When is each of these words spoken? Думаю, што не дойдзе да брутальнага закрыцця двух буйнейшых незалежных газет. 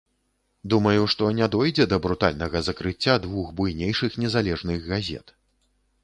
Думаю, 0.73 1.01
што 1.13 1.25
не 1.39 1.49
дойдзе 1.55 1.85
да 1.91 1.99
брутальнага 2.05 2.61
закрыцця 2.69 3.17
двух 3.25 3.51
буйнейшых 3.59 4.17
незалежных 4.23 4.79
газет. 4.95 5.35